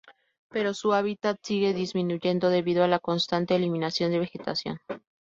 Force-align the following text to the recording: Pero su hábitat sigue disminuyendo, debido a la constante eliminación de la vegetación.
Pero 0.49 0.73
su 0.73 0.93
hábitat 0.93 1.37
sigue 1.43 1.75
disminuyendo, 1.75 2.49
debido 2.49 2.83
a 2.83 2.87
la 2.87 2.97
constante 2.97 3.53
eliminación 3.55 4.09
de 4.09 4.15
la 4.17 4.21
vegetación. 4.21 4.79